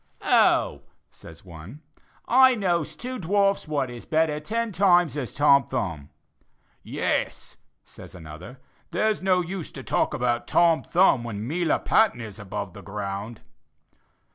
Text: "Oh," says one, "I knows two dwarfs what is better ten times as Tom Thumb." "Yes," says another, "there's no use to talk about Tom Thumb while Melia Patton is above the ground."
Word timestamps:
"Oh," 0.23 0.81
says 1.11 1.45
one, 1.45 1.81
"I 2.27 2.55
knows 2.55 2.95
two 2.95 3.19
dwarfs 3.19 3.67
what 3.67 3.91
is 3.91 4.07
better 4.07 4.39
ten 4.39 4.71
times 4.71 5.15
as 5.15 5.31
Tom 5.31 5.67
Thumb." 5.67 6.09
"Yes," 6.81 7.57
says 7.85 8.15
another, 8.15 8.57
"there's 8.89 9.21
no 9.21 9.41
use 9.41 9.71
to 9.73 9.83
talk 9.83 10.15
about 10.15 10.47
Tom 10.47 10.81
Thumb 10.81 11.23
while 11.23 11.35
Melia 11.35 11.77
Patton 11.77 12.19
is 12.19 12.39
above 12.39 12.73
the 12.73 12.81
ground." 12.81 13.41